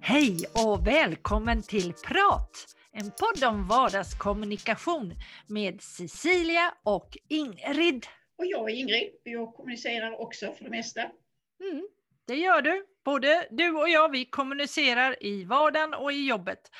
[0.00, 2.66] Hej och välkommen till Prat!
[2.92, 5.14] En podd om vardagskommunikation
[5.46, 8.06] med Cecilia och Ingrid.
[8.38, 11.00] Och jag är Ingrid, jag kommunicerar också för det mesta.
[11.60, 11.88] Mm,
[12.26, 12.86] det gör du.
[13.04, 16.70] Både du och jag, vi kommunicerar i vardagen och i jobbet.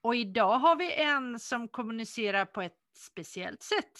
[0.00, 3.92] Och idag har vi en som kommunicerar på ett speciellt sätt.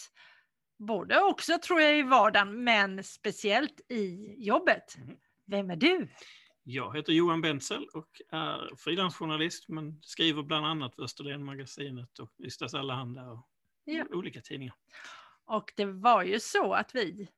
[0.79, 4.97] Både också tror jag i vardagen, men speciellt i jobbet.
[4.97, 5.17] Mm.
[5.47, 6.09] Vem är du?
[6.63, 12.75] Jag heter Johan Bentzel och är frilansjournalist men skriver bland annat för Österlen-magasinet och Ystads
[12.75, 13.49] Allehanda och
[13.85, 14.05] Ja.
[14.11, 14.75] olika tidningar.
[15.49, 17.29] Och det var ju så att vi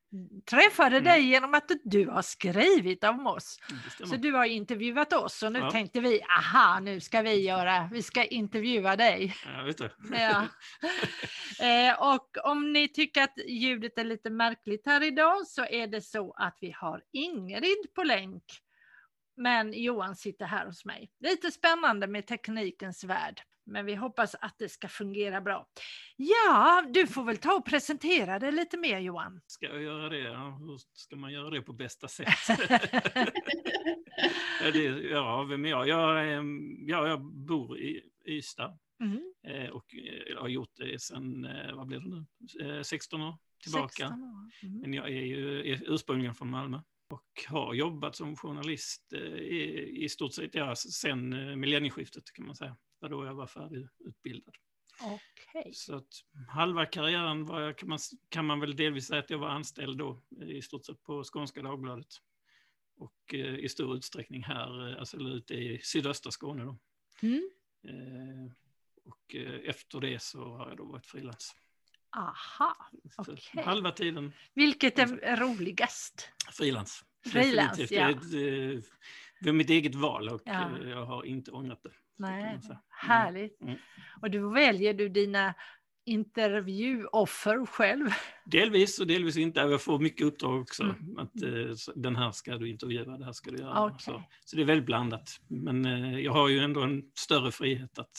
[0.50, 1.04] träffade Mm.
[1.04, 3.58] dig genom att du har skrivit om oss.
[4.04, 5.70] Så du har intervjuat oss och nu Ja.
[5.70, 9.34] tänkte vi, aha, nu ska vi göra, vi ska intervjua dig.
[9.46, 9.90] Ja, vet du.
[10.12, 10.46] Ja.
[11.66, 16.00] eh, och om ni tycker att ljudet är lite märkligt här idag så är det
[16.02, 18.44] så att vi har Ingrid på länk.
[19.36, 21.10] Men Johan sitter här hos mig.
[21.20, 23.42] Lite spännande med teknikens värld.
[23.68, 25.66] Men vi hoppas att det ska fungera bra.
[26.16, 29.40] Ja, du får väl ta och presentera dig lite mer Johan.
[29.46, 30.28] Ska jag göra det?
[30.58, 32.28] Hur ska man göra det på bästa sätt?
[35.10, 35.88] ja, vem är jag?
[35.88, 36.42] Jag, är,
[36.90, 41.86] ja, jag bor i Ystad Mm, eh, och eh, har gjort det sedan, eh, vad
[41.86, 42.26] blir det nu,
[42.60, 43.88] Eh, 16 år tillbaka.
[43.88, 44.50] 16 år.
[44.62, 44.80] Mm.
[44.80, 50.08] Men jag är ju ursprungligen från Malmö och har jobbat som journalist eh, i, i
[50.08, 52.70] stort sett ja, sen eh, millennieskiftet kan man säga.
[52.70, 54.54] Det var då jag var färdigutbildad.
[55.00, 55.74] Okej.
[55.74, 56.08] Så att
[56.48, 57.98] halva karriären var jag, kan, man,
[58.28, 61.24] kan man väl delvis säga att jag var anställd då eh, i stort sett på
[61.24, 62.14] Skånska Dagbladet.
[62.96, 66.78] Och eh, i stor utsträckning här, alltså ute i sydöstra Skåne då.
[67.22, 67.50] Mm.
[67.82, 68.52] Eh,
[69.04, 71.56] och eh, efter det så har jag då varit frilans.
[72.16, 72.76] Aha,
[73.16, 73.62] Okej.
[73.64, 76.30] Halva tiden vilket är roligast?
[76.52, 77.04] Frilans.
[77.26, 78.12] Frilans, ja.
[78.30, 78.80] Det är eh,
[79.40, 80.70] det var mitt eget val och Ja.
[80.82, 81.90] eh, jag har inte ångrat det.
[82.16, 82.80] Nej, säga.
[82.88, 83.60] härligt.
[83.62, 83.78] Mm.
[84.22, 85.54] Och då väljer du dina
[86.06, 88.08] intervjuoffer själv.
[88.44, 89.60] Delvis och delvis inte.
[89.60, 90.82] Jag får mycket uppdrag också.
[90.82, 91.18] Mm.
[91.18, 93.84] Att, eh, den här ska du intervjua, det här ska du göra.
[93.84, 93.98] Okej.
[93.98, 95.40] Så, så det är väldigt blandat.
[95.48, 95.84] Men
[96.22, 98.16] jag har ju ändå en större frihet att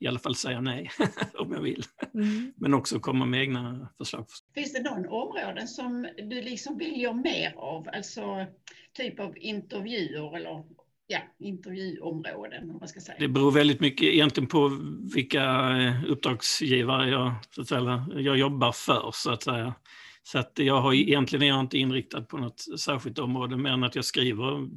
[0.00, 0.90] i alla fall säga nej
[1.38, 1.84] om jag vill.
[2.14, 2.52] Mm.
[2.56, 4.26] Men också komma med egna förslag.
[4.54, 7.88] Finns det någon områden som du liksom vill göra mer av?
[7.92, 8.46] Alltså
[8.92, 10.64] typ av intervjuer eller
[11.06, 13.16] ja, intervjuområden om man ska säga.
[13.18, 14.78] Det beror väldigt mycket egentligen på
[15.14, 15.42] vilka
[15.78, 19.74] eh, uppdragsgivare jag, så att säga, jag jobbar för, så att säga.
[20.22, 23.84] Så att jag har egentligen är jag inte inriktad på något särskilt område, mer än
[23.84, 24.68] att jag skriver.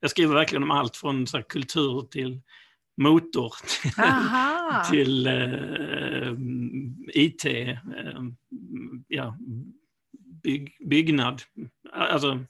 [0.00, 2.40] Jag skriver verkligen om allt från så här, kultur till
[2.96, 3.52] motor,
[3.98, 4.84] Aha.
[4.90, 6.32] till eh,
[7.08, 7.78] IT, eh,
[9.08, 9.38] ja,
[10.42, 11.42] bygg, byggnad.
[11.92, 12.44] Alltså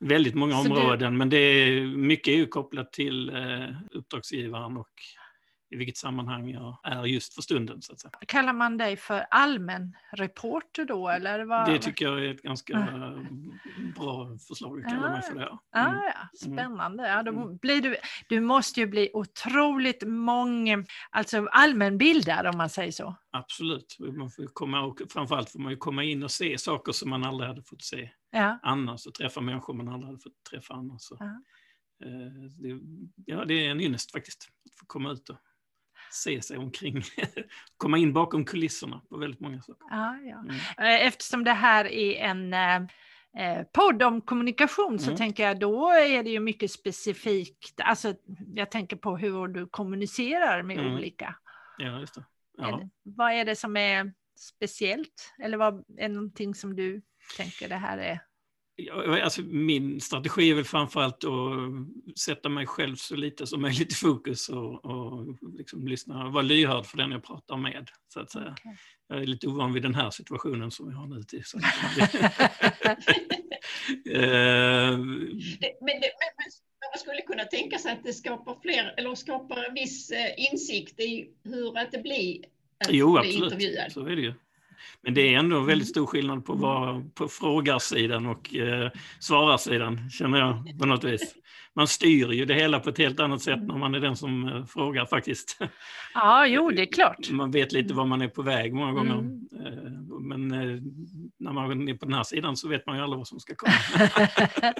[0.00, 4.88] väldigt många områden, men det är, mycket är kopplat till eh, uppdragsgivaren och
[5.74, 7.82] i vilket sammanhang jag är just för stunden.
[7.82, 8.10] Så att säga.
[8.28, 11.44] Kallar man dig för allmän reporter då eller?
[11.44, 11.66] Vad?
[11.68, 13.18] Det tycker jag är ett ganska eh,
[13.96, 15.40] bra förslag att kalla mig för det.
[15.40, 15.58] ja.
[15.72, 16.00] Ah, Mm.
[16.04, 17.08] ja, spännande.
[17.08, 17.56] Ja, då Mm.
[17.56, 17.96] blir du,
[18.28, 23.16] du måste ju bli otroligt många, alltså allmänbildad om man säger så.
[23.30, 27.10] Absolut, man får komma och framförallt får man ju komma in och se saker som
[27.10, 28.58] man aldrig hade fått se Ja.
[28.62, 31.02] annars och träffa människor man aldrig hade fått träffa annars.
[31.18, 31.24] Ja.
[32.04, 32.80] eh, det,
[33.26, 35.36] ja, det är en ynnest faktiskt, att få komma ut och
[36.14, 37.02] se sig omkring.
[37.76, 39.86] komma in bakom kulisserna på väldigt många saker.
[39.90, 40.38] Ja, ja.
[40.38, 40.56] Mm.
[40.78, 42.76] Eh, Eftersom det här är en eh,
[43.38, 45.16] eh, podd om kommunikation så Mm.
[45.16, 48.14] tänker jag då är det ju mycket specifikt, alltså
[48.54, 50.94] jag tänker på hur du kommunicerar med Mm.
[50.94, 51.36] olika.
[51.78, 52.24] Ja, just det.
[52.56, 52.76] Ja.
[52.76, 55.34] det- Vad är det som är speciellt?
[55.38, 57.02] Eller vad är någonting som du
[57.36, 58.20] tänker det här är?
[59.22, 63.94] Alltså min strategi är väl framförallt att sätta mig själv så lite som möjligt i
[63.94, 67.90] fokus och, och liksom lyssna och vara lyhörd för den jag pratar med.
[68.08, 68.56] Så att säga.
[68.60, 68.76] Okej.
[69.08, 71.22] Jag är lite ovan vid den här situationen som vi har nu.
[71.22, 71.58] Till, så
[74.10, 74.98] Eh,
[75.60, 76.50] Det, men, det, men,
[76.92, 81.00] man skulle kunna tänka sig att det skapar fler, eller skapar en viss eh, insikt
[81.00, 82.44] i hur att det blir
[82.78, 83.52] att jo, bli absolut.
[83.52, 83.92] intervjuad.
[83.92, 84.32] Så är det ju.
[85.02, 88.90] Men det är ändå väldigt stor skillnad på att vara på frågarsidan och eh,
[89.20, 91.34] svararsidan, känner jag på något vis.
[91.76, 94.48] Man styr ju det hela på ett helt annat sätt när man är den som
[94.48, 95.58] eh, frågar faktiskt.
[96.14, 97.30] Ja, jo, det är klart.
[97.30, 99.12] Man vet lite var man är på väg många gånger.
[99.18, 99.40] Mm.
[99.66, 100.80] Eh, Men eh,
[101.38, 103.54] när man är på den här sidan så vet man ju aldrig vad som ska
[103.54, 103.72] komma.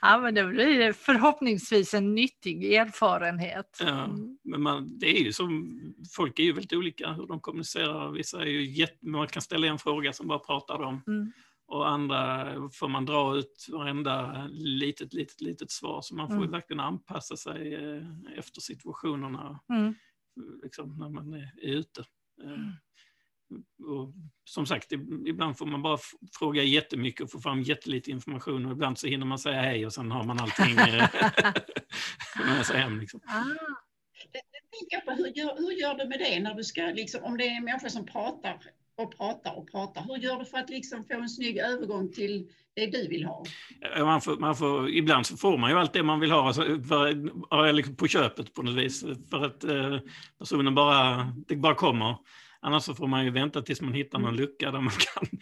[0.00, 3.78] ja, men det blir förhoppningsvis en nyttig erfarenhet.
[3.80, 4.38] Ja, Mm.
[4.44, 5.80] men man, det är ju som,
[6.16, 8.10] folk är ju väldigt olika hur de kommunicerar.
[8.12, 11.32] Vissa är ju jätte, man kan ställa en fråga som bara pratar om Mm.
[11.68, 16.00] Och andra får man dra ut varenda litet, litet, litet svar.
[16.02, 16.50] Så man får Mm.
[16.50, 18.02] verkligen anpassa sig eh,
[18.38, 19.94] efter situationerna Mm.
[20.62, 22.04] liksom, när man är, ute.
[22.42, 22.72] Mm.
[23.96, 24.12] Och
[24.44, 25.98] som sagt, ib- ibland får man bara
[26.38, 29.92] fråga jättemycket och få fram jättelite information och ibland så hinner man säga hej och
[29.92, 31.08] sen har man allting eh,
[32.46, 33.00] med sig hem.
[33.00, 33.20] Liksom.
[33.26, 33.44] Ah.
[34.32, 34.42] Jag
[34.80, 37.44] tänker på hur gör, hur gör du med det när du ska, liksom, om det
[37.44, 38.58] är en människa som pratar
[38.98, 42.48] och pratar och pratar, hur gör du för att liksom få en snygg övergång till
[42.74, 43.44] det du vill ha?
[43.98, 46.62] Man får, man får, ibland så får man ju allt det man vill ha alltså,
[46.62, 49.04] för, liksom på köpet på något vis.
[49.30, 49.98] För att eh,
[50.38, 52.16] personen bara, det bara kommer.
[52.60, 55.38] Annars så får man ju vänta tills man hittar någon lucka där man kan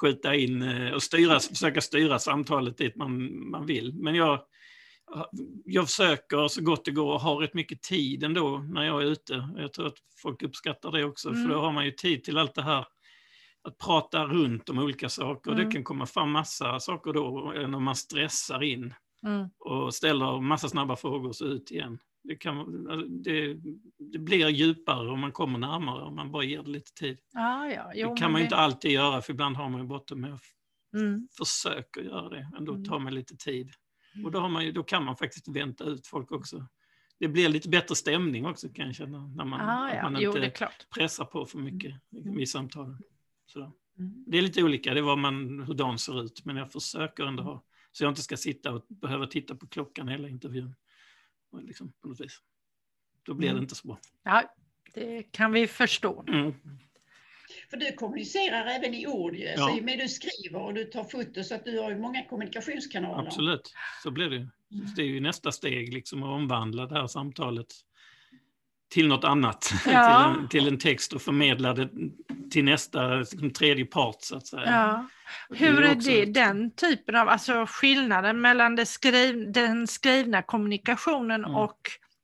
[0.00, 3.94] skjuta in eh, och styra, försöka styra samtalet dit man, man vill.
[3.94, 4.40] Men jag,
[5.64, 9.06] jag försöker så gott det går och har rätt mycket tid ändå när jag är
[9.06, 9.48] ute.
[9.56, 11.42] Jag tror att folk uppskattar det också, Mm.
[11.42, 12.86] för då har man ju tid till allt det här
[13.68, 15.50] att prata runt om olika saker.
[15.52, 15.64] Mm.
[15.66, 19.48] Det kan komma fram massa saker då eh, när man stressar in Mm.
[19.58, 21.98] och ställer massa snabba frågor så ut igen.
[22.24, 22.58] Det, kan,
[22.90, 23.56] alltså, det,
[24.12, 27.18] det blir djupare och man kommer närmare om man bara ger det lite tid.
[27.34, 27.92] Ah, ja.
[27.94, 30.20] jo, det kan men man ju inte alltid göra för ibland har man ju bråttom
[30.20, 30.38] men jag
[31.02, 31.28] Mm.
[31.38, 32.48] försöker göra det.
[32.58, 32.84] Ändå Mm.
[32.84, 33.70] tar mig lite tid.
[34.24, 36.66] Och då, har man ju, då kan man faktiskt vänta ut folk också.
[37.20, 39.26] Det blir lite bättre stämning också kan jag känna.
[39.26, 40.02] När man, Ah, ja.
[40.10, 41.94] man Jo, inte det pressar på för mycket
[42.40, 42.98] i samtalen.
[43.52, 43.60] Så.
[43.98, 44.24] Mm.
[44.26, 47.42] Det är lite olika, det vad man, hur dagen ser ut, men jag försöker ändå
[47.42, 50.74] ha, så jag inte ska sitta och behöva titta på klockan hela intervjun.
[51.50, 52.38] Och Liksom, på något vis.
[53.22, 53.62] Då blir det Mm.
[53.62, 53.98] inte så bra.
[54.22, 54.54] Ja,
[54.94, 56.24] det kan vi förstå.
[56.28, 56.52] Mm.
[57.70, 59.56] För du kommunicerar även i ord ju, Ja.
[59.78, 63.26] så med du skriver och du tar foto så att du har ju många kommunikationskanaler.
[63.26, 64.46] Absolut, så blir det ju.
[64.86, 67.66] Så Det är ju nästa steg, liksom, att omvandla det här samtalet
[68.88, 70.34] till något annat, Ja.
[70.34, 71.88] till, en, till en text och förmedla det
[72.50, 74.62] till nästa, liksom, tredje part så att säga.
[74.66, 75.08] Ja.
[75.56, 81.56] Hur är det, den typen av, alltså skillnaden mellan det skriv, den skrivna kommunikationen Mm.
[81.56, 81.78] och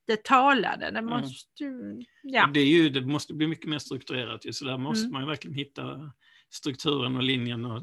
[0.07, 0.91] det talade?
[0.91, 2.47] Det måste ju, ja.
[2.55, 5.13] Det, är ju, det måste bli mycket mer strukturerat, ju, så där måste Mm.
[5.13, 6.11] man ju verkligen hitta
[6.51, 7.83] strukturen och linjen och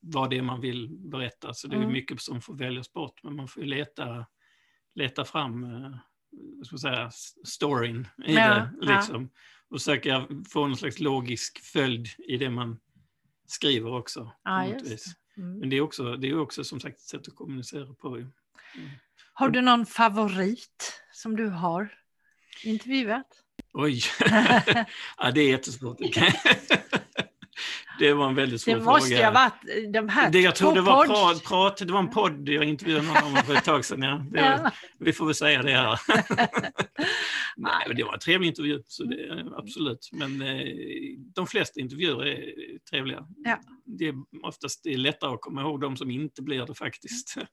[0.00, 1.54] vad det är man vill berätta.
[1.54, 1.92] Så det är Mm.
[1.92, 4.26] mycket som får väljas bort, men man får ju leta,
[4.94, 5.90] leta fram eh,
[6.64, 7.10] ska säga,
[7.44, 8.70] storyn i Ja, det.
[8.80, 8.96] ja.
[8.96, 9.30] Liksom.
[9.70, 12.80] Och försöka få någon slags logisk följd i det man
[13.46, 14.32] skriver också.
[14.44, 14.98] Ja, det.
[15.36, 15.58] Mm.
[15.58, 18.18] Men det är också, det är också som sagt ett sätt att kommunicera på.
[18.18, 18.26] ju.
[19.32, 21.94] Har du någon favorit som du har
[22.64, 23.26] intervjuat?
[23.72, 24.00] Oj,
[25.18, 25.98] ja, det är jättesvårt.
[28.00, 29.30] det var en väldigt svår Det måste ju fråga.
[29.30, 32.48] ha varit de här Det, jag tror det var prat, prat, det var en podd
[32.48, 34.02] jag intervjuade någon om för ett tag sedan.
[34.02, 34.16] Ja.
[34.30, 34.70] Det, Ja.
[34.98, 36.00] Vi får väl säga det här.
[37.56, 40.08] Nej, det var en trevlig intervju, så det, absolut.
[40.12, 40.64] Men eh,
[41.34, 42.44] de flesta intervjuer är
[42.90, 43.26] trevliga.
[43.36, 43.58] Ja.
[43.84, 47.34] Det är oftast det är lättare att komma ihåg de som inte blir det faktiskt.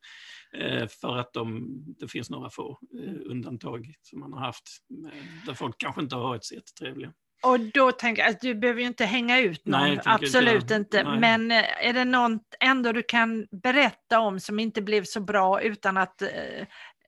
[0.53, 1.67] Eh, för att de,
[1.99, 4.63] det finns några få eh, undantag som man har haft,
[5.05, 7.13] eh, där folk kanske inte har varit så jättetrevliga.
[7.43, 10.71] Och då tänker jag att du behöver ju inte hänga ut någon, Nej, inte absolut
[10.71, 11.03] inte.
[11.03, 11.19] Nej.
[11.19, 15.61] Men eh, är det något ändå du kan berätta om som inte blev så bra
[15.61, 16.29] utan att eh,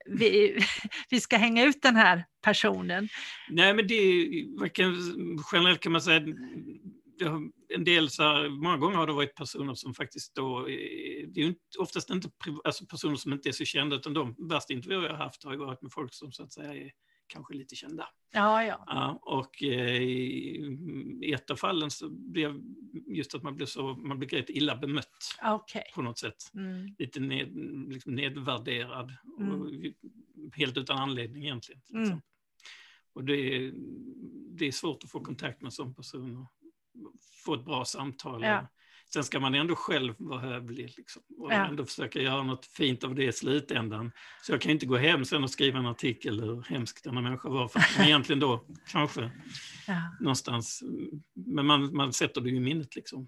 [0.06, 0.60] vi,
[1.10, 3.10] vi ska hänga ut den här personen?
[3.50, 4.98] Nej, men det kan,
[5.52, 6.22] generellt kan man säga,
[7.76, 11.40] en del så här, många gånger har det varit personer som faktiskt då, eh, det
[11.40, 12.30] är ju inte, oftast inte
[12.64, 15.52] alltså personer som inte är så kända, utan de värsta intervjuer jag har haft har
[15.52, 16.92] ju varit med folk som så att säga är
[17.30, 18.09] kanske lite kända.
[18.31, 18.83] Ja, ja.
[18.88, 22.62] Ja, och eh, i i ett av fallen så blev
[23.07, 25.83] just att man blev så, man blev rätt illa bemött Okej.
[25.95, 26.52] på något sätt.
[26.54, 26.95] Mm.
[26.98, 27.48] Lite ned,
[27.90, 29.69] liksom nedvärderad och
[30.56, 31.81] helt utan anledning egentligen.
[31.94, 32.21] Mm.
[33.14, 33.74] Och det är,
[34.57, 36.52] det är svårt att få kontakt med en sån person och
[37.45, 38.44] få ett bra samtal.
[38.44, 38.68] Ja.
[39.13, 41.68] Sen ska man ändå själv vara hövlig liksom, och Ja.
[41.68, 44.11] ändå försöka göra något fint av det i slutändan.
[44.44, 47.49] Så jag kan inte gå hem sen och skriva en artikel hur hemsk denna människa
[47.49, 49.31] var, man egentligen då kanske
[49.87, 50.18] Ja.
[50.19, 50.83] någonstans,
[51.33, 53.28] men man, man sätter det ju i minnet liksom.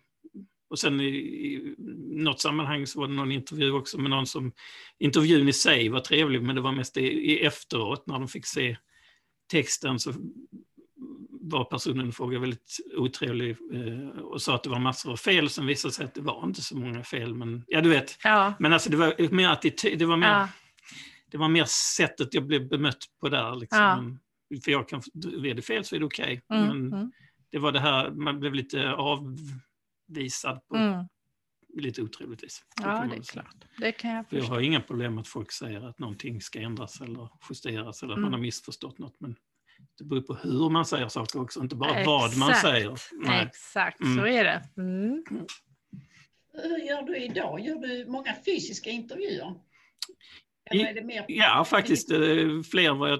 [0.69, 1.75] Och sen i, i
[2.09, 4.51] något sammanhang så var det någon intervju också med någon som,
[5.00, 8.45] intervjun i sig var trevlig, men det var mest i, i efteråt när de fick
[8.45, 8.77] se
[9.51, 10.13] texten så
[11.51, 15.50] var personen i fråga väldigt otrevlig eh, och sa att det var massor av fel.
[15.50, 18.17] Sen visade sig att det var inte så många fel, men ja, du vet.
[18.24, 18.53] Ja.
[18.60, 20.50] Men alltså det var mer attityd, det var mer, Ja.
[21.31, 21.65] det var mer
[21.98, 23.55] sättet jag blev bemött på där.
[23.55, 24.20] Liksom.
[24.50, 24.60] Ja.
[24.63, 25.01] För jag kan,
[25.46, 26.41] är det fel så är det okej.
[26.53, 27.12] Mm, Men mm,
[27.51, 31.05] det var det här, man blev lite avvisad på mm.
[31.77, 32.63] lite otrevligt vis.
[32.81, 33.55] Ja, det är klart.
[33.77, 37.01] Det kan jag För jag har inga problem att folk säger att någonting ska ändras
[37.01, 38.31] eller justeras eller att Mm.
[38.31, 39.15] man har missförstått något.
[39.20, 39.36] Men
[39.97, 42.61] det beror på hur man säger saker också, inte bara vad man Exakt.
[42.67, 42.97] säger.
[43.11, 43.45] Nej.
[43.45, 44.25] Exakt, så Mm.
[44.25, 44.63] är det.
[44.77, 45.23] Mm.
[46.53, 47.59] Hur gör du idag?
[47.59, 49.55] Gör du många fysiska intervjuer?
[50.71, 51.25] Eller är det mer...
[51.27, 52.19] Ja, faktiskt eh,
[52.71, 53.19] fler än vad jag,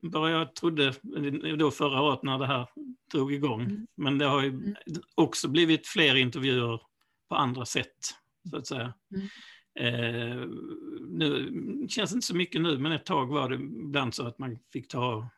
[0.00, 2.66] vad jag trodde eh, då förra året när det här
[3.12, 3.60] drog igång.
[3.60, 3.86] Mm.
[3.96, 4.74] Men det har ju Mm.
[5.14, 6.80] också blivit fler intervjuer
[7.28, 7.96] på andra sätt,
[8.50, 8.94] så att säga.
[9.14, 9.26] Mm.
[9.78, 10.46] Eh,
[11.08, 11.50] nu
[11.82, 14.58] det känns inte så mycket nu, men ett tag var det ibland så att man
[14.72, 15.28] fick ta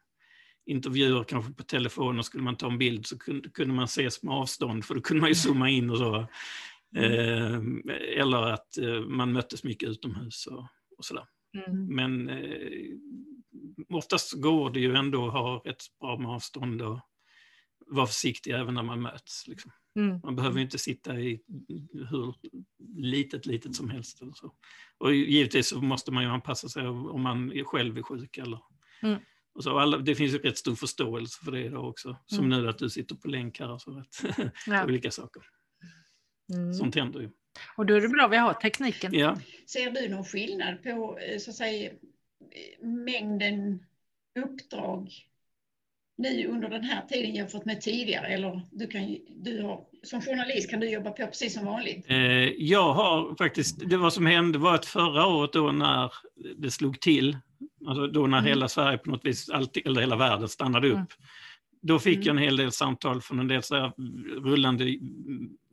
[0.68, 4.22] intervjuer kanske på telefon och skulle man ta en bild så kunde, kunde man ses
[4.22, 6.26] med avstånd för då kunde man ju zooma in och så.
[6.96, 7.60] Eh,
[8.16, 10.66] eller att eh, man möttes mycket utomhus och,
[10.98, 11.24] och sådär.
[11.54, 11.86] Mm.
[11.86, 12.96] Men eh,
[13.88, 17.00] oftast går det ju ändå att ha rätt bra med avstånd och
[17.86, 19.46] vara försiktig även när man möts.
[19.46, 19.70] Liksom.
[19.96, 20.20] Mm.
[20.24, 21.40] Man behöver ju inte sitta i
[21.92, 22.34] hur
[22.96, 24.22] litet, litet som helst.
[24.22, 24.52] Eller så.
[24.98, 28.38] Och givetvis så måste man ju anpassa sig om man själv är sjuk.
[28.38, 28.60] Eller,
[29.02, 29.20] Mm.
[29.58, 32.16] Och så alla, det finns ju rätt stor förståelse för det då också.
[32.26, 32.62] Som Mm.
[32.62, 33.98] nu att du sitter på länk här och så.
[33.98, 34.24] Att,
[34.66, 34.84] Ja.
[34.84, 35.42] olika saker.
[36.52, 36.74] Mm.
[36.74, 37.30] Sånt händer ju.
[37.76, 39.14] Och då är det bra vi har tekniken.
[39.14, 39.36] Ja.
[39.66, 43.84] Ser du någon skillnad på eh, så att säga, eh, mängden
[44.44, 45.10] uppdrag
[46.18, 48.26] nu under den här tiden jämfört med tidigare?
[48.26, 52.06] Eller du kan, ju- du har, som journalist kan du jobba på precis som vanligt?
[52.10, 52.16] Eh,
[52.48, 56.12] jag har faktiskt, det vad som hände var att förra året då när
[56.56, 57.36] det slog till,
[57.86, 58.48] alltså då när Mm.
[58.48, 61.06] hela Sverige på något vis, alltid, eller hela världen stannade upp, Mm.
[61.82, 62.26] då fick Mm.
[62.26, 63.92] jag en hel del samtal från en del så
[64.42, 64.98] rullande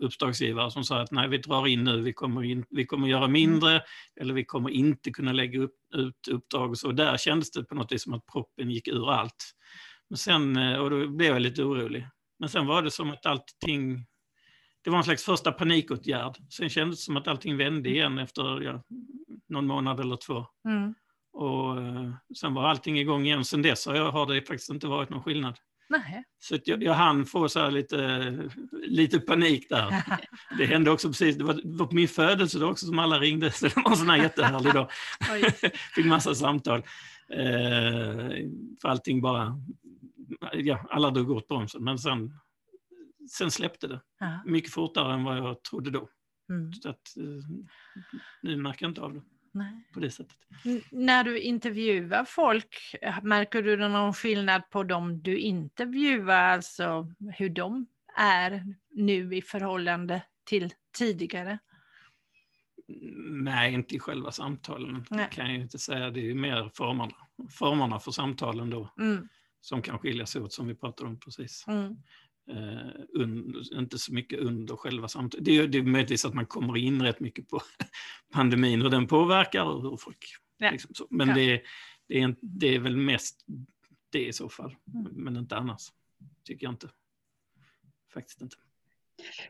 [0.01, 3.27] uppdragsgivare som sa att nej, vi drar in nu, vi kommer, in, vi kommer göra
[3.27, 3.81] mindre
[4.21, 6.91] eller vi kommer inte kunna lägga upp, ut uppdrag och så.
[6.91, 9.51] Där kändes det på något vis som att proppen gick ur allt.
[10.09, 12.07] Men sen, eh, och då blev jag lite orolig.
[12.39, 14.05] Men sen var det som att allting
[14.83, 16.37] det var en slags första panikåtgärd.
[16.49, 18.83] Sen kändes det som att allting vände igen efter ja,
[19.49, 20.45] någon månad eller två.
[20.67, 20.95] Mm.
[21.35, 23.45] Och eh, sen var allting igång igen.
[23.45, 25.57] Sen dess har, jag, har det faktiskt inte varit någon skillnad.
[25.89, 26.23] Nej.
[26.39, 30.03] Så jag, jag hann få så här lite, lite panik där.
[30.57, 33.51] Det hände också precis, det var, det var på min födelsedag också som alla ringde.
[33.51, 34.89] Så det var en sån här jättehärlig dag.
[35.95, 36.79] Fick massa samtal.
[37.29, 38.47] Eh,
[38.81, 39.61] för allting bara,
[40.53, 41.83] ja, alla drog åt bromsen.
[41.83, 42.33] Men sen,
[43.31, 44.39] sen släppte det Ja.
[44.45, 46.09] mycket fortare än vad jag trodde då.
[46.49, 46.73] Mm.
[46.73, 47.23] Så att, eh,
[48.41, 49.21] nu märker jag inte av det
[49.55, 49.87] Nej.
[49.93, 50.37] på det sättet.
[50.65, 57.49] N- När du intervjuar folk, märker du någon skillnad på dem du intervjuar, alltså hur
[57.49, 61.59] de är nu i förhållande till tidigare?
[63.29, 65.05] Nej, inte i själva samtalen.
[65.09, 65.27] Nej.
[65.31, 66.11] kan jag inte säga.
[66.11, 67.15] Det är ju mer formerna,
[67.51, 69.27] formerna för samtalen då Mm,
[69.61, 71.65] som kan skilja sig åt som vi pratade om precis.
[71.67, 71.95] mm,
[72.49, 75.45] Eh, un, inte så mycket under själva samtalet.
[75.45, 77.61] Det är, det är möjligtvis att man kommer in rätt mycket på
[78.33, 80.25] pandemin, hur den påverkar och hur folk...
[80.57, 80.71] Ja.
[80.71, 81.07] Liksom så.
[81.09, 81.35] Men Ja.
[81.35, 81.61] det,
[82.07, 83.45] det, är, en- det är väl mest
[84.09, 85.11] det i så fall, Mm.
[85.13, 85.81] men inte annars.
[86.43, 86.89] Tycker jag inte.
[88.13, 88.55] Faktiskt inte.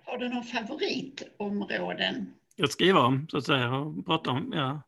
[0.05, 2.33] Har du någon favoritområden?
[2.63, 4.51] att skriva om, så att säga, och prata om.
[4.55, 4.81] Ja.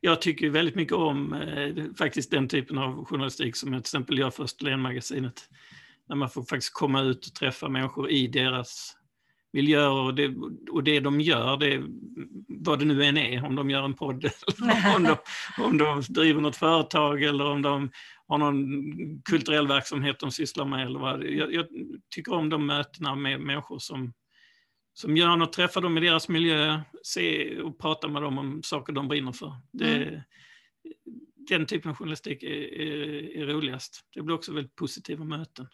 [0.00, 4.18] Jag tycker väldigt mycket om eh, faktiskt den typen av journalistik som jag till exempel
[4.18, 5.48] gör för Österlen-magasinet.
[6.08, 8.96] När man får faktiskt komma ut och träffa människor i deras
[9.52, 10.34] miljöer och det,
[10.70, 11.82] och det de gör, det,
[12.48, 14.24] vad det nu än är, om de gör en podd,
[14.58, 15.16] eller om de,
[15.58, 17.90] om de driver något företag eller om de
[18.26, 18.62] har någon
[19.22, 20.86] kulturell verksamhet de sysslar med.
[20.86, 21.24] Eller vad.
[21.24, 21.66] Jag, jag
[22.14, 24.12] tycker om de mötena med människor som
[24.96, 28.92] som gör något, träffa dem i deras miljö, se och prata med dem om saker
[28.92, 29.52] de brinner för.
[29.72, 30.24] Det,
[31.48, 34.00] Den typen av journalistik är, är, är roligast.
[34.14, 35.66] Det blir också väldigt positiva möten,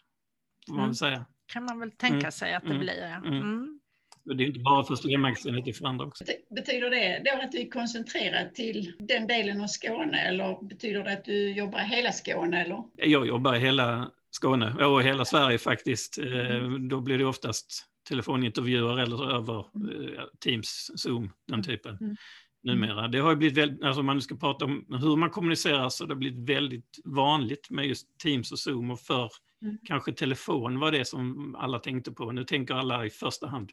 [0.71, 0.89] får man Mm.
[0.89, 1.25] väl säga.
[1.53, 2.99] kan man väl tänka Mm, sig att det mm, blir.
[3.01, 3.15] Ja.
[3.29, 3.33] mm.
[3.41, 3.79] Mm.
[4.25, 6.23] Och det är inte bara för Österlen-magasinet, det är för andra också.
[6.23, 11.03] Bety- Betyder det då att du är koncentrerad till den delen av Skåne eller betyder
[11.03, 12.61] det att du jobbar i hela Skåne?
[12.63, 12.83] Eller?
[12.95, 16.17] Jag jobbar i hela Skåne, och hela Sverige faktiskt.
[16.17, 21.97] Eh, Då blir det oftast telefonintervjuer eller över eh, Teams, Zoom, den typen.
[22.01, 22.15] Mm.
[22.63, 23.07] Numera.
[23.07, 25.89] Det har ju blivit väldigt, alltså om man nu ska prata om hur man kommunicerar
[25.89, 29.29] så har det blivit väldigt vanligt med just Teams och Zoom och för
[29.61, 29.77] Mm.
[29.83, 32.31] kanske telefon var det som alla tänkte på.
[32.31, 33.71] Nu tänker alla i första hand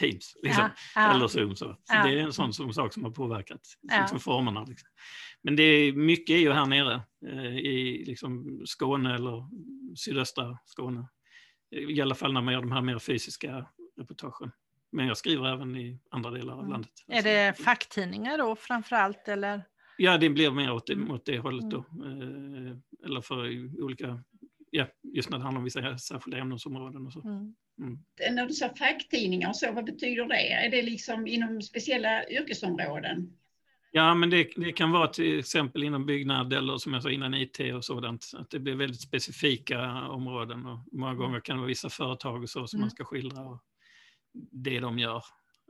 [0.00, 1.14] Teams liksom, Ja, ja.
[1.14, 1.56] eller Zoom.
[1.56, 2.06] Så, så Ja.
[2.06, 3.60] det är en sån som, sak som har påverkat
[4.00, 4.64] liksom, formerna.
[4.64, 4.88] Liksom.
[5.42, 9.44] Men det är, mycket är ju här nere eh, i liksom, Skåne eller
[9.96, 11.08] sydöstra Skåne.
[11.70, 13.66] I alla fall när man gör de här mer fysiska
[13.98, 14.52] reportagen.
[14.92, 16.70] Men jag skriver även i andra delar av Mm.
[16.72, 16.90] landet.
[17.08, 19.62] Är det facktidningar då framför allt eller?
[19.96, 21.10] Ja, det blir mer åt det, mm.
[21.10, 21.84] åt det hållet då.
[21.92, 22.82] Mm.
[23.04, 23.36] Eller för
[23.84, 24.22] olika,
[24.70, 27.20] ja, just när det handlar om vissa särskilda ämnesområden och så.
[27.20, 27.54] Mm.
[27.78, 27.98] Mm.
[28.34, 30.52] När du sa facktidningar så, vad betyder det?
[30.52, 33.36] Är det liksom inom speciella yrkesområden?
[33.92, 37.34] Ja, men det, det, kan vara till exempel inom byggnad eller som jag sa innan
[37.34, 38.30] IT och sådant.
[38.36, 42.50] Att det blir väldigt specifika områden och många gånger kan det vara vissa företag och
[42.50, 42.82] så som mm.
[42.82, 43.64] man ska skildra och
[44.52, 45.24] det de gör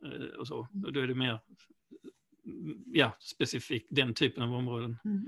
[0.04, 0.59] eh, och så.
[0.87, 1.40] Och då är det mer
[2.87, 4.97] ja, specifikt den typen av områden.
[5.04, 5.25] Mm.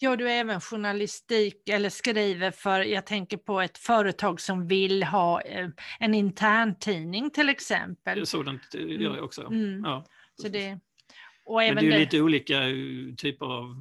[0.00, 5.40] Gör du även journalistik eller skriver för, jag tänker på ett företag som vill ha
[5.40, 5.68] eh,
[5.98, 8.26] en interntidning till exempel?
[8.26, 9.42] Sådant gör jag också.
[9.46, 9.84] Mm.
[9.84, 10.06] Ja,
[10.42, 10.78] så det,
[11.48, 11.98] Men det är det...
[11.98, 12.76] lite olika eh,
[13.16, 13.76] typer av,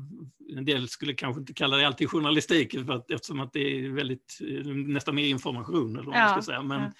[0.57, 3.89] en del skulle kanske inte kalla det alltid journalistik för att, eftersom att det är
[3.89, 5.95] väldigt, eh, nästan mer information.
[5.95, 6.23] Eller vad ja.
[6.23, 6.61] man ska säga.
[6.61, 6.91] Men, ja.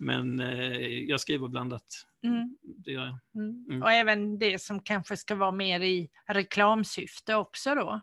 [0.00, 2.06] Men eh, jag skriver blandat.
[2.24, 2.56] Mm.
[2.62, 3.18] Det gör jag.
[3.42, 3.66] Mm.
[3.68, 3.82] mm.
[3.82, 8.00] Och även det som kanske ska vara mer i reklamsyfte också då?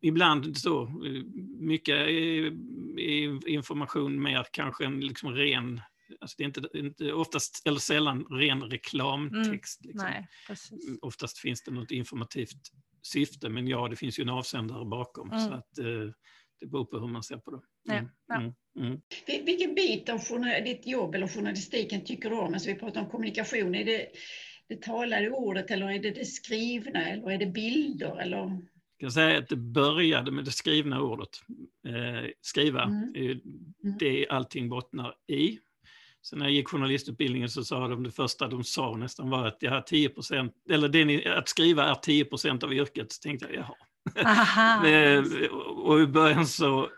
[0.00, 1.22] Ibland så, eh,
[1.60, 2.08] mycket
[3.46, 5.80] information mer kanske en liksom ren
[6.20, 9.84] Alltså det är inte, inte oftast, eller sällan, ren reklamtext.
[9.84, 10.08] Mm, liksom.
[10.10, 10.28] nej,
[10.86, 15.30] mm, oftast finns det något informativt syfte, men ja, det finns ju en avsändare bakom.
[15.30, 15.48] Mm.
[15.48, 16.12] Så att, eh,
[16.60, 17.92] det beror på hur man ser på det.
[17.92, 18.08] Mm.
[18.28, 19.00] Ja, mm, mm.
[19.44, 20.20] Vilken bit av
[20.64, 22.54] ditt jobb eller journalistiken tycker du om?
[22.54, 23.74] Alltså vi pratar om kommunikation.
[23.74, 24.08] Är det
[24.68, 28.20] det talade ordet eller är det det skrivna eller är det bilder?
[28.20, 28.36] Eller?
[28.36, 28.60] Jag
[29.00, 31.28] kan säga att det började med det skrivna ordet.
[31.86, 33.14] Eh, skriva, mm.
[33.14, 33.40] mm.
[33.98, 35.58] det allting bottnar i.
[36.20, 39.56] Så när jag gick journalistutbildningen så sa de det första de sa nästan var att
[39.60, 43.12] jag har 10% eller det ni, att skriva är 10% av yrket.
[43.12, 43.74] Så tänkte jag, jaha.
[45.76, 46.90] och i början så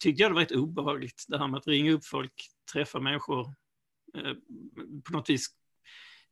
[0.00, 2.32] tyckte jag det var rätt obehagligt det här med att ringa upp folk,
[2.72, 3.54] träffa människor,
[4.14, 4.32] eh,
[5.04, 5.46] på något vis,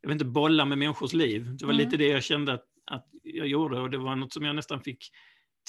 [0.00, 1.56] jag vet inte, bolla med människors liv.
[1.56, 1.84] Det var mm.
[1.84, 4.80] lite det jag kände att, att jag gjorde och det var något som jag nästan
[4.80, 5.10] fick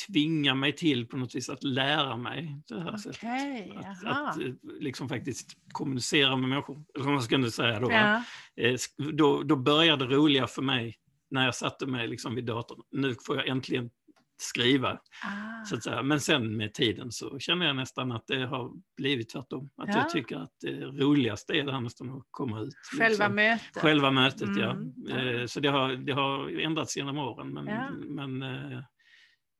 [0.07, 3.85] tvinga mig till på något vis att lära mig det här okay, sättet.
[3.85, 7.91] Att, att, eh, liksom faktiskt kommunicera med människor, eller vad man skulle säga då.
[7.91, 8.23] Ja.
[8.55, 9.43] Eh, då.
[9.43, 10.95] Då började det roliga för mig
[11.29, 12.83] när jag satte mig liksom vid datorn.
[12.91, 13.89] Nu får jag äntligen
[14.37, 14.99] skriva.
[15.23, 15.65] Ah.
[15.65, 16.03] Så att säga.
[16.03, 19.69] Men sen med tiden så känner jag nästan att det har blivit tvärtom.
[19.77, 19.97] Att ja.
[19.97, 22.75] jag tycker att det roligaste är det här nästan att komma ut.
[22.97, 23.35] Själva liksom.
[23.35, 23.81] mötet.
[23.81, 24.93] Själva mötet, mm.
[25.07, 25.17] ja.
[25.17, 27.53] Eh, så det har, det har ändrats genom åren.
[27.53, 27.89] Men, ja.
[27.91, 28.43] men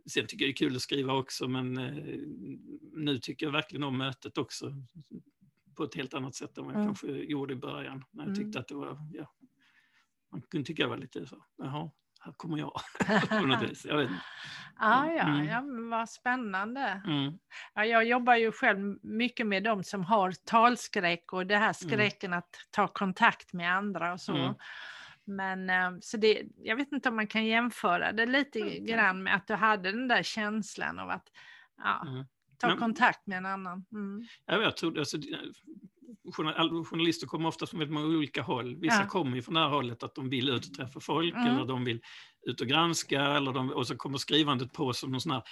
[0.09, 2.19] Sen tycker jag det är kul att skriva också, men eh,
[2.93, 4.73] nu tycker jag verkligen om mötet också
[5.75, 6.87] på ett helt annat sätt än vad jag mm.
[6.87, 8.03] kanske gjorde i början.
[8.11, 8.61] När jag tyckte mm.
[8.61, 9.33] att det var, ja,
[10.31, 11.91] man kunde tycka det var lite så, jaha,
[12.27, 12.81] här kommer jag.
[13.83, 14.09] Jag vet
[14.79, 15.47] Ah, ja, mm.
[15.47, 17.01] ja, men vad spännande.
[17.05, 17.37] Mm.
[17.73, 21.73] Ja, jag jobbar ju själv mycket med de som har talskräck och det här mm.
[21.73, 24.35] skräcken att ta kontakt med andra och så.
[24.35, 24.53] Mm.
[25.23, 28.79] Men eh, så det, jag vet inte om man kan jämföra det lite okay.
[28.79, 31.27] grann med att du hade den där känslan av att
[31.77, 32.25] ja, mm.
[32.57, 33.85] ta kontakt med en annan.
[33.91, 34.27] Mm.
[34.45, 35.17] Ja, jag tror, alltså,
[36.85, 38.75] journalister kommer ofta från väldigt många olika håll.
[38.75, 39.07] Vissa ja.
[39.07, 41.47] kommer ju från det här hållet att de vill ut och träffa folk mm.
[41.47, 42.01] eller de vill
[42.47, 45.43] ut och granska eller de, och så kommer skrivandet på som någon sån här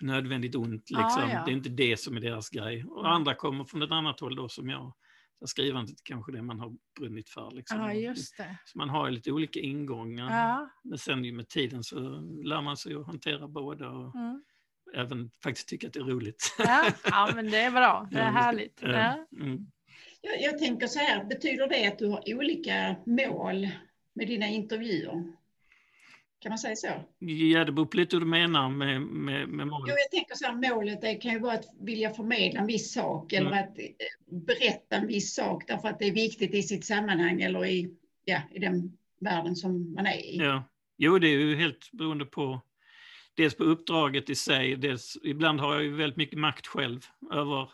[0.00, 0.90] nödvändigt ont.
[0.90, 1.22] Liksom.
[1.22, 1.44] Ja, ja.
[1.44, 2.84] Det är inte det som är deras grej.
[2.84, 4.94] Och andra kommer från ett annat håll då som jag
[5.46, 7.50] skrivandet kanske det man har brunnit för.
[7.50, 7.78] Liksom.
[7.78, 8.58] Ja, just det.
[8.64, 10.68] Så man har lite olika ingångar.
[10.84, 11.98] Men sen med tiden så
[12.44, 14.44] lär man sig att hantera båda och mm.
[14.94, 16.54] Även faktiskt tycka att det är roligt.
[16.58, 18.08] Ja, ja men det är bra.
[18.12, 18.78] Det är härligt.
[18.82, 19.26] Ja.
[19.40, 19.66] Mm.
[20.20, 23.68] Jag, jag tänker så här, betyder det att du har olika mål
[24.14, 25.32] med dina intervjuer?
[26.40, 26.88] Kan man säga så?
[27.18, 29.88] Ja, det beror på lite hur du menar med, med, med målet.
[29.88, 32.92] Jo, jag tänker så här, målet det kan ju vara att vilja förmedla en viss
[32.92, 33.46] sak mm.
[33.46, 33.84] eller att eh,
[34.30, 38.40] berätta en viss sak därför att det är viktigt i sitt sammanhang eller i, ja,
[38.52, 40.36] i den världen som man är i.
[40.36, 40.64] Ja.
[40.96, 42.60] Jo, det är ju helt beroende på
[43.40, 47.00] dels på uppdraget i sig, dels, ibland har jag ju väldigt mycket makt själv
[47.32, 47.70] över,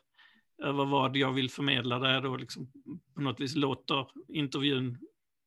[0.63, 2.73] över vad jag vill förmedla där jag då liksom
[3.15, 4.99] på något vis låter intervjun,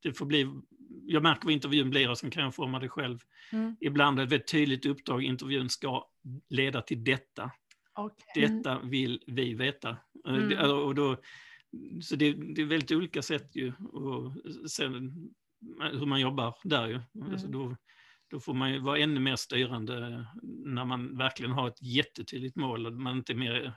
[0.04, 0.48] det får bli
[1.06, 3.20] jag märker vad intervjun blir och sen kan jag forma det själv.
[3.52, 3.76] Mm.
[3.80, 6.06] Ibland är det ett väldigt tydligt uppdrag, intervjun ska
[6.50, 7.52] leda till detta.
[7.98, 8.48] Okay.
[8.48, 9.90] Detta vill vi veta.
[10.28, 10.72] Eh, mm.
[10.72, 11.18] Och då,
[12.02, 14.34] så det, det, är väldigt olika sätt ju, och
[14.70, 15.14] sen,
[15.92, 17.00] hur man jobbar där ju.
[17.16, 17.32] Mm.
[17.32, 17.76] Alltså då,
[18.30, 22.86] då får man ju vara ännu mer styrande när man verkligen har ett jättetydligt mål
[22.86, 23.74] och man inte mer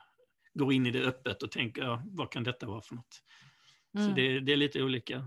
[0.55, 3.23] går in i det öppet och tänker, ja, vad kan detta vara för något?
[3.95, 4.09] Mm.
[4.09, 5.25] Så det, det, är lite olika.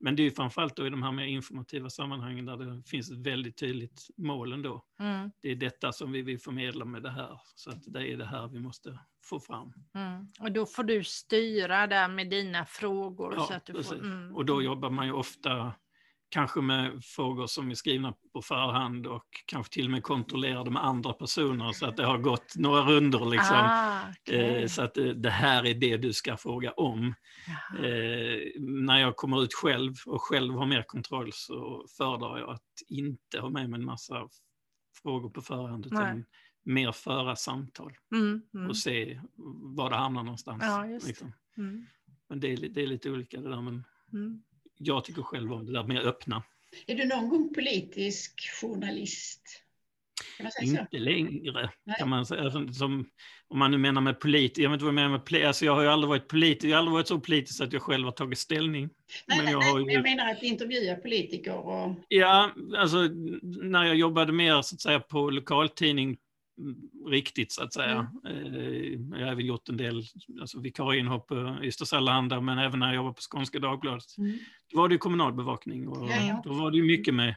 [0.00, 3.18] Men det är framförallt då i de här mer informativa sammanhangen där det finns ett
[3.18, 4.84] väldigt tydligt mål ändå.
[5.00, 5.30] Mm.
[5.40, 7.40] Det är detta som vi vill förmedla med det här.
[7.54, 9.72] Så att det är det här vi måste få fram.
[9.94, 10.26] Mm.
[10.40, 13.34] Och då får du styra där med dina frågor.
[13.34, 13.88] Ja, så att du precis.
[13.88, 14.36] Får, mm.
[14.36, 15.74] Och då jobbar man ju ofta
[16.30, 20.84] kanske med frågor som är skrivna på förhand och kanske till och med kontrollerade med
[20.84, 23.30] andra personer så att det har gått några runder.
[23.30, 23.56] Liksom.
[23.56, 24.62] Ah, okej.
[24.62, 27.14] Eh, Så att det, det här är det du ska fråga om.
[27.46, 27.86] Jaha.
[27.86, 32.62] Eh, när jag kommer ut själv och själv har mer kontroll så föredrar jag att
[32.88, 34.28] inte ha med mig en massa
[35.02, 36.24] frågor på förhand utan Nej.
[36.64, 39.20] mer föra samtal Mm, mm, och se
[39.76, 40.62] var det hamnar någonstans.
[40.66, 41.32] Ja, liksom.
[41.56, 41.86] mm,
[42.28, 43.60] Men det är, det är lite olika det där.
[43.62, 44.42] Men mm.
[44.82, 46.42] Jag tycker själv om det där mer öppna.
[46.86, 49.42] Är du någon gång politisk journalist?
[50.52, 50.62] Så?
[50.64, 51.96] Inte längre Nej.
[51.98, 52.42] kan man säga.
[52.42, 53.06] Alltså, Som,
[53.48, 55.46] om man nu menar med politik, jag vet inte vad jag menar med politik.
[55.46, 57.82] Alltså, jag har ju aldrig varit politisk, jag har aldrig varit så politisk att jag
[57.82, 58.88] själv har tagit ställning.
[59.26, 61.94] Nej, Men jag nej, har ju- jag menar att intervjua politiker och...
[62.08, 62.98] Ja, alltså
[63.42, 66.16] när jag jobbade mer så att säga på lokaltidning
[67.06, 68.10] riktigt så att säga.
[68.26, 70.02] Eh, Jag har även gjort en del
[70.40, 71.92] alltså, vikarieinhopp på Ystads
[72.42, 74.18] men även när jag jobbade på Skånska Dagbladet.
[74.18, 74.38] Mm.
[74.72, 76.40] Då var det ju kommunalbevakning och Ja, ja.
[76.44, 77.34] då var det ju mycket med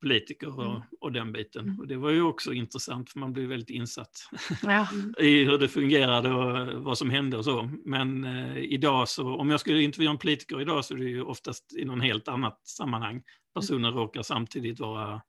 [0.00, 0.82] politiker och, Mm.
[1.00, 1.64] och den biten.
[1.64, 1.80] Mm.
[1.80, 4.28] Och det var ju också intressant för man blev väldigt insatt
[4.62, 4.88] Ja.
[5.18, 7.70] i hur det fungerade och vad som hände och så.
[7.84, 11.22] Men eh, idag så, om jag skulle intervjua en politiker idag så är det ju
[11.22, 13.22] oftast i någon helt annat sammanhang.
[13.54, 15.22] Personen råkar samtidigt vara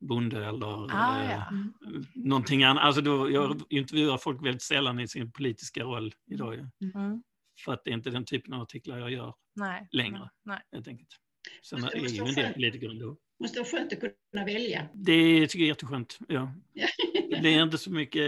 [0.00, 1.46] bonde eller Ah, eh, ja.
[1.50, 1.72] Mm.
[2.14, 2.84] någonting annat.
[2.84, 6.54] Alltså då, jag intervjuar folk väldigt sällan i sin politiska roll idag.
[6.54, 6.60] ju.
[6.94, 7.22] Mm.
[7.64, 9.88] För att det är inte den typen av artiklar jag gör Nej.
[9.92, 10.30] längre.
[10.44, 10.58] Nej.
[10.72, 11.08] helt enkelt.
[11.62, 13.16] Sen Men är måste ju en del politiker ändå.
[13.40, 14.88] måste vara skönt att kunna välja.
[14.94, 16.18] Det tycker jag är jätteskönt.
[16.28, 16.52] Ja.
[17.30, 18.22] Det blir inte så mycket,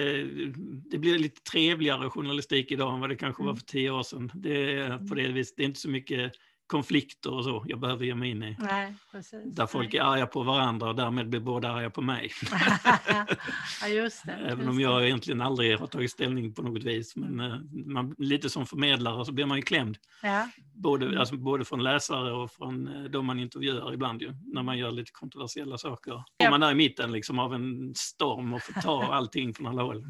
[0.91, 3.57] det blir lite trevligare journalistik idag än vad det kanske var Mm.
[3.59, 4.31] för tio år sedan.
[4.35, 6.33] Det är på det viset, det är inte så mycket
[6.69, 8.57] konflikter och så jag behöver ge mig in i.
[8.59, 9.55] Nej, precis.
[9.55, 12.31] Där folk är arga på varandra och därmed blir båda arga på mig.
[13.83, 14.33] ja, just det.
[14.33, 17.17] Även just om jag egentligen aldrig har tagit ställning på något vis.
[17.17, 19.99] Men eh, man, lite som förmedlare så blir man ju klämd.
[20.23, 20.49] Ja.
[20.75, 21.19] Både, Mm.
[21.21, 24.91] alltså, både från läsare och från eh, de man intervjuar ibland ju, när man gör
[24.91, 26.23] lite kontroversiella saker.
[26.37, 26.47] Ja.
[26.47, 29.83] Om man är i mitten liksom av en storm och får ta allting från alla
[29.83, 30.05] håll.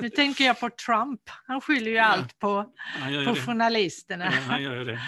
[0.00, 1.20] Nu tänker jag på Trump.
[1.46, 2.04] Han skyller ju Ja.
[2.04, 2.64] allt på,
[3.26, 4.24] på journalisterna.
[4.24, 5.00] Ja, han gör ju det.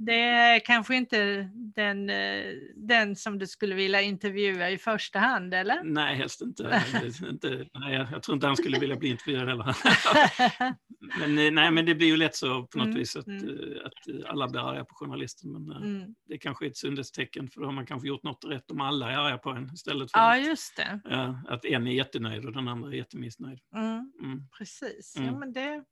[0.00, 5.54] Det är kanske inte den, eh, den som du skulle vilja intervjua i första hand,
[5.54, 5.82] eller?
[5.84, 6.82] Nej, helst inte.
[7.30, 9.76] inte nej, jag tror inte han skulle vilja bli intervjuad heller.
[11.20, 13.48] Men, eh, nej, men det blir ju lätt så på något Mm, vis att, mm.
[13.48, 15.52] eh, att alla blir arga på journalisten.
[15.52, 16.14] Men Mm.
[16.28, 19.12] det kanske är ett sundhetstecken för då har man kanske gjort något rätt om alla
[19.12, 21.00] är arga på en istället för Ja, att, just det.
[21.04, 23.58] ja, att en är jättenöjd och den andra är jättemissnöjd.
[23.74, 25.14] Mm, Mm, precis.
[25.16, 25.38] Ja, Mm.
[25.40, 25.84] men det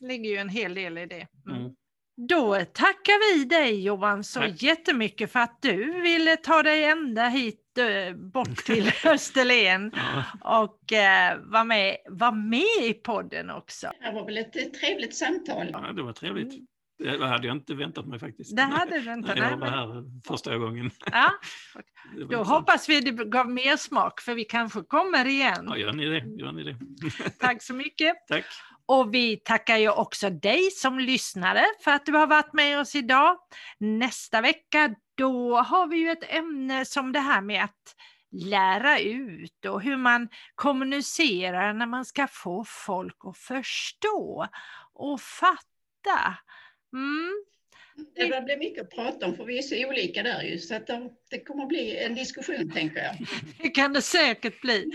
[0.00, 1.26] ligger ju en hel del i det.
[1.50, 1.74] Mm.
[2.18, 2.26] Mm.
[2.26, 4.62] Då tackar vi dig Johan så Tack.
[4.62, 9.92] jättemycket för att du ville ta dig ända hit eh, bort till Österlen
[10.40, 13.92] och eh, vara med, var med i podden också.
[14.00, 15.68] Det var väl ett trevligt samtal.
[15.72, 16.68] ja, det var trevligt.
[16.98, 18.56] Det hade jag inte väntat mig faktiskt.
[18.56, 19.34] Det hade du inte.
[19.34, 20.90] Nej, jag var här första gången.
[21.12, 21.30] ja,
[22.30, 25.66] då hoppas vi det gav mer smak för vi kanske kommer igen.
[25.68, 26.18] Ja, gör ni det?
[26.18, 26.76] Gör ni det?
[27.38, 28.26] Tack så mycket.
[28.28, 28.44] Tack.
[28.86, 32.94] Och vi tackar ju också dig som lyssnare för att du har varit med oss
[32.94, 33.36] idag.
[33.78, 37.94] Nästa vecka då har vi ju ett ämne som det här med att
[38.32, 44.46] lära ut och hur man kommunicerar när man ska få folk att förstå
[44.94, 46.36] och fatta.
[46.92, 47.44] Mm.
[48.16, 50.58] Det börjar bli mycket att prata om för vi är så olika där ju.
[50.58, 53.16] Så att det, det kommer att bli en diskussion tänker jag.
[53.62, 54.90] Det kan det säkert bli.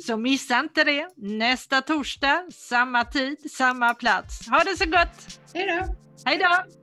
[0.00, 1.08] Så missa inte det.
[1.16, 4.48] Nästa torsdag, samma tid, samma plats.
[4.48, 5.40] Ha det så gott!
[5.54, 5.94] Hej då!
[6.24, 6.79] Hej då!